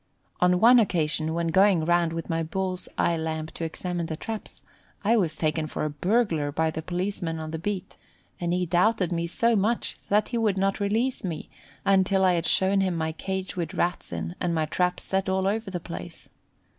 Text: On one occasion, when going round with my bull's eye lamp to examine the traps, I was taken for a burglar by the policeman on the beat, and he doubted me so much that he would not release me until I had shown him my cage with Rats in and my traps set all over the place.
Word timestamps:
On 0.39 0.59
one 0.59 0.79
occasion, 0.79 1.35
when 1.35 1.49
going 1.49 1.85
round 1.85 2.11
with 2.11 2.27
my 2.27 2.41
bull's 2.41 2.89
eye 2.97 3.15
lamp 3.15 3.51
to 3.53 3.63
examine 3.63 4.07
the 4.07 4.17
traps, 4.17 4.63
I 5.03 5.15
was 5.15 5.35
taken 5.35 5.67
for 5.67 5.85
a 5.85 5.91
burglar 5.91 6.51
by 6.51 6.71
the 6.71 6.81
policeman 6.81 7.37
on 7.37 7.51
the 7.51 7.59
beat, 7.59 7.97
and 8.39 8.51
he 8.51 8.65
doubted 8.65 9.11
me 9.11 9.27
so 9.27 9.55
much 9.55 9.99
that 10.09 10.29
he 10.29 10.39
would 10.39 10.57
not 10.57 10.79
release 10.79 11.23
me 11.23 11.51
until 11.85 12.25
I 12.25 12.33
had 12.33 12.47
shown 12.47 12.81
him 12.81 12.95
my 12.95 13.11
cage 13.11 13.55
with 13.55 13.75
Rats 13.75 14.11
in 14.11 14.35
and 14.39 14.55
my 14.55 14.65
traps 14.65 15.03
set 15.03 15.29
all 15.29 15.45
over 15.47 15.69
the 15.69 15.79
place. 15.79 16.29